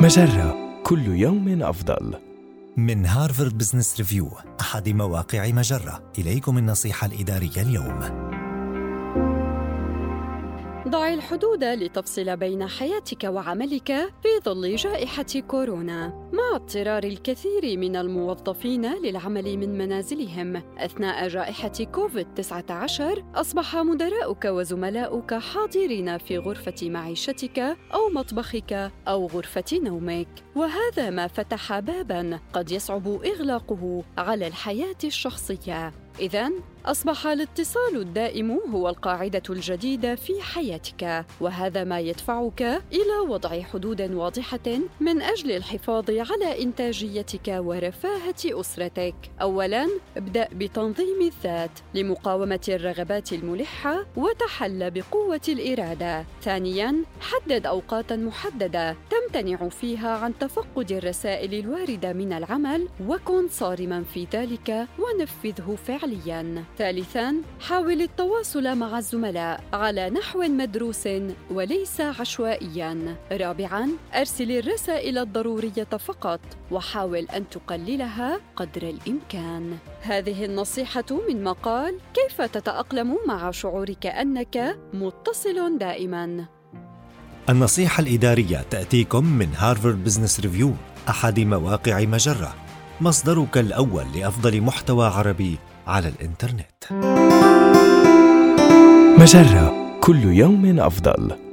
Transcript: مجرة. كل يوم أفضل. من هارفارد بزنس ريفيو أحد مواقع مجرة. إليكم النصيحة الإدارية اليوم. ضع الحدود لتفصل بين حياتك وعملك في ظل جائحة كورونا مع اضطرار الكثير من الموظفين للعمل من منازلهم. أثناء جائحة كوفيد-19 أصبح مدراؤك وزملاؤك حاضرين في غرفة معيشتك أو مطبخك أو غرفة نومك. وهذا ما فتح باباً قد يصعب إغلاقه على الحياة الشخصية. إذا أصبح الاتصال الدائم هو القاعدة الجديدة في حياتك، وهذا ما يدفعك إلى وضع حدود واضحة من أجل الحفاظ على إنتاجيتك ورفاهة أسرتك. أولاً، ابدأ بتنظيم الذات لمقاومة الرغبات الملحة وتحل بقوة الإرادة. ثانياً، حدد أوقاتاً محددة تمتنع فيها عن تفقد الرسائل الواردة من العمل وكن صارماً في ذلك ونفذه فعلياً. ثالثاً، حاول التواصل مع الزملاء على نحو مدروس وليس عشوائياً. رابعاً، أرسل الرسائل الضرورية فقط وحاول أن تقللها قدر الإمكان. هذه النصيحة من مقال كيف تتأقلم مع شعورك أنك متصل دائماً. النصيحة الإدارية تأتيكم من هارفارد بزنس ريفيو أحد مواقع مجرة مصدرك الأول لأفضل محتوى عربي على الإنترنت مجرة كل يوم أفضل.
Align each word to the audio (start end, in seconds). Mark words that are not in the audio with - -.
مجرة. 0.00 0.80
كل 0.82 1.06
يوم 1.06 1.62
أفضل. 1.62 2.14
من 2.76 3.06
هارفارد 3.06 3.58
بزنس 3.58 3.96
ريفيو 3.98 4.30
أحد 4.60 4.88
مواقع 4.88 5.50
مجرة. 5.50 6.12
إليكم 6.18 6.58
النصيحة 6.58 7.06
الإدارية 7.06 7.62
اليوم. 7.62 8.29
ضع 10.88 11.14
الحدود 11.14 11.64
لتفصل 11.64 12.36
بين 12.36 12.68
حياتك 12.68 13.24
وعملك 13.24 13.86
في 14.22 14.28
ظل 14.44 14.76
جائحة 14.76 15.26
كورونا 15.48 16.28
مع 16.32 16.56
اضطرار 16.56 17.04
الكثير 17.04 17.78
من 17.78 17.96
الموظفين 17.96 18.94
للعمل 18.94 19.56
من 19.56 19.78
منازلهم. 19.78 20.62
أثناء 20.78 21.28
جائحة 21.28 21.72
كوفيد-19 21.92 23.02
أصبح 23.34 23.76
مدراؤك 23.76 24.44
وزملاؤك 24.44 25.34
حاضرين 25.34 26.18
في 26.18 26.38
غرفة 26.38 26.88
معيشتك 26.90 27.58
أو 27.94 28.08
مطبخك 28.14 28.90
أو 29.08 29.26
غرفة 29.26 29.64
نومك. 29.72 30.28
وهذا 30.54 31.10
ما 31.10 31.26
فتح 31.26 31.78
باباً 31.78 32.38
قد 32.52 32.70
يصعب 32.70 33.08
إغلاقه 33.08 34.04
على 34.18 34.46
الحياة 34.46 34.98
الشخصية. 35.04 35.92
إذا 36.20 36.50
أصبح 36.86 37.26
الاتصال 37.26 37.96
الدائم 37.96 38.50
هو 38.50 38.88
القاعدة 38.88 39.42
الجديدة 39.50 40.14
في 40.14 40.42
حياتك، 40.42 41.24
وهذا 41.40 41.84
ما 41.84 42.00
يدفعك 42.00 42.62
إلى 42.92 43.18
وضع 43.28 43.62
حدود 43.62 44.12
واضحة 44.12 44.80
من 45.00 45.22
أجل 45.22 45.52
الحفاظ 45.52 46.10
على 46.10 46.62
إنتاجيتك 46.62 47.48
ورفاهة 47.48 48.34
أسرتك. 48.44 49.14
أولاً، 49.42 49.88
ابدأ 50.16 50.48
بتنظيم 50.52 51.20
الذات 51.20 51.70
لمقاومة 51.94 52.60
الرغبات 52.68 53.32
الملحة 53.32 54.06
وتحل 54.16 54.90
بقوة 54.90 55.40
الإرادة. 55.48 56.24
ثانياً، 56.42 56.94
حدد 57.20 57.66
أوقاتاً 57.66 58.16
محددة 58.16 58.96
تمتنع 59.10 59.68
فيها 59.68 60.16
عن 60.16 60.38
تفقد 60.38 60.92
الرسائل 60.92 61.54
الواردة 61.54 62.12
من 62.12 62.32
العمل 62.32 62.88
وكن 63.08 63.48
صارماً 63.48 64.02
في 64.14 64.26
ذلك 64.32 64.86
ونفذه 64.98 65.76
فعلياً. 66.10 66.64
ثالثاً، 66.78 67.34
حاول 67.60 68.02
التواصل 68.02 68.76
مع 68.78 68.98
الزملاء 68.98 69.60
على 69.72 70.10
نحو 70.10 70.42
مدروس 70.42 71.08
وليس 71.50 72.00
عشوائياً. 72.00 73.16
رابعاً، 73.32 73.88
أرسل 74.14 74.52
الرسائل 74.52 75.18
الضرورية 75.18 75.88
فقط 75.98 76.40
وحاول 76.70 77.26
أن 77.36 77.48
تقللها 77.48 78.40
قدر 78.56 78.82
الإمكان. 78.82 79.78
هذه 80.02 80.44
النصيحة 80.44 81.04
من 81.28 81.44
مقال 81.44 81.98
كيف 82.14 82.42
تتأقلم 82.42 83.18
مع 83.26 83.50
شعورك 83.50 84.06
أنك 84.06 84.78
متصل 84.94 85.78
دائماً. 85.78 86.46
النصيحة 87.48 88.00
الإدارية 88.02 88.64
تأتيكم 88.70 89.24
من 89.24 89.48
هارفارد 89.56 90.04
بزنس 90.04 90.40
ريفيو 90.40 90.72
أحد 91.08 91.40
مواقع 91.40 92.00
مجرة 92.00 92.54
مصدرك 93.00 93.58
الأول 93.58 94.04
لأفضل 94.14 94.60
محتوى 94.60 95.06
عربي 95.06 95.58
على 95.86 96.08
الإنترنت 96.08 96.84
مجرة 99.20 99.96
كل 100.00 100.24
يوم 100.24 100.80
أفضل. 100.80 101.49